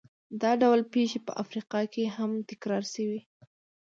[0.41, 3.21] دا ډول پېښې په افریقا کې هم تکرار شوې.